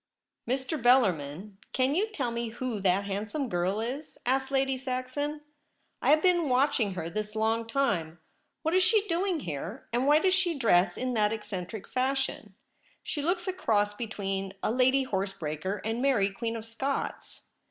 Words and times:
'WMt^' 0.49 0.81
BELLARMIN, 0.81 1.57
can 1.73 1.93
you 1.93 2.07
tell 2.11 2.31
,5 2.31 2.33
me 2.33 2.49
who 2.49 2.79
that 2.79 3.03
handsome 3.03 3.47
girl 3.49 3.79
is?' 3.79 4.17
asked 4.25 4.49
Lady 4.49 4.75
Saxon;' 4.75 5.41
I 6.01 6.09
have 6.09 6.23
been 6.23 6.49
watchine 6.49 6.95
her 6.95 7.07
this 7.07 7.35
lonof 7.35 7.67
time. 7.67 8.17
What 8.63 8.73
is 8.73 8.81
she 8.81 9.07
doing 9.07 9.41
here? 9.41 9.87
and 9.93 10.07
why 10.07 10.17
does 10.17 10.33
she 10.33 10.57
dress 10.57 10.97
in 10.97 11.13
that 11.13 11.31
eccentric 11.31 11.87
fashion? 11.87 12.55
She 13.03 13.21
looks 13.21 13.47
a 13.47 13.53
cross 13.53 13.93
between 13.93 14.53
a 14.63 14.71
lady 14.71 15.03
horsebreaker 15.03 15.81
and 15.85 16.01
Mary 16.01 16.31
Queen 16.31 16.55
of 16.55 16.65
Scots.' 16.65 17.49